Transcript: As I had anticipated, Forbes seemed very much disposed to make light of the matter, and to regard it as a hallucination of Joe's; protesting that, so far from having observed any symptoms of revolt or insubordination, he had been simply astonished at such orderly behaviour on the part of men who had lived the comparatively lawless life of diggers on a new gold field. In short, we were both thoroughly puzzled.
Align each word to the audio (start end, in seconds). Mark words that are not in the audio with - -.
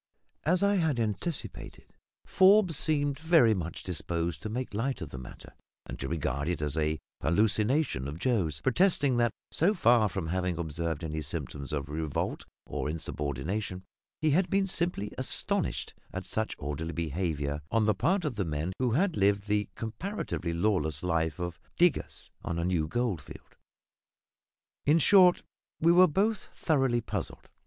As 0.45 0.63
I 0.63 0.77
had 0.77 0.99
anticipated, 0.99 1.93
Forbes 2.25 2.75
seemed 2.75 3.19
very 3.19 3.53
much 3.53 3.83
disposed 3.83 4.41
to 4.41 4.49
make 4.49 4.73
light 4.73 4.99
of 4.99 5.09
the 5.09 5.19
matter, 5.19 5.53
and 5.85 5.99
to 5.99 6.07
regard 6.07 6.47
it 6.49 6.59
as 6.59 6.75
a 6.75 6.97
hallucination 7.21 8.07
of 8.07 8.17
Joe's; 8.17 8.61
protesting 8.61 9.17
that, 9.17 9.31
so 9.51 9.75
far 9.75 10.09
from 10.09 10.29
having 10.29 10.57
observed 10.57 11.03
any 11.03 11.21
symptoms 11.21 11.71
of 11.71 11.87
revolt 11.87 12.45
or 12.65 12.89
insubordination, 12.89 13.83
he 14.19 14.31
had 14.31 14.49
been 14.49 14.65
simply 14.65 15.11
astonished 15.19 15.93
at 16.11 16.25
such 16.25 16.55
orderly 16.57 16.93
behaviour 16.93 17.61
on 17.69 17.85
the 17.85 17.93
part 17.93 18.25
of 18.25 18.39
men 18.39 18.73
who 18.79 18.93
had 18.93 19.15
lived 19.15 19.45
the 19.45 19.69
comparatively 19.75 20.51
lawless 20.51 21.03
life 21.03 21.37
of 21.39 21.59
diggers 21.77 22.31
on 22.41 22.57
a 22.57 22.65
new 22.65 22.87
gold 22.87 23.21
field. 23.21 23.55
In 24.83 24.97
short, 24.97 25.43
we 25.79 25.91
were 25.91 26.07
both 26.07 26.49
thoroughly 26.55 27.01
puzzled. 27.01 27.51